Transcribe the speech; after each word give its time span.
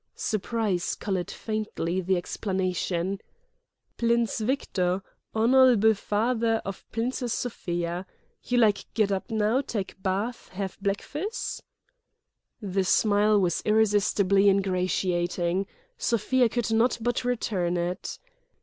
Surprise 0.15 0.95
coloured 0.95 1.29
faintly 1.29 2.01
the 2.01 2.17
explanation: 2.17 3.21
"Plince 3.97 4.39
Victo', 4.39 5.03
honol'ble 5.35 5.93
fathe' 5.95 6.59
of 6.65 6.83
Plincess 6.91 7.31
Sofia. 7.31 8.07
You 8.43 8.57
like 8.57 8.91
get 8.95 9.11
up 9.11 9.29
now, 9.29 9.61
take 9.61 10.01
bath, 10.01 10.49
have 10.53 10.75
blekfuss?" 10.81 11.61
The 12.59 12.83
smile 12.83 13.39
was 13.39 13.61
irresistibly 13.63 14.49
ingratiating: 14.49 15.67
Sofia 15.99 16.49
could 16.49 16.71
not 16.71 16.97
but 16.99 17.23
return 17.23 17.77
it. 17.77 18.17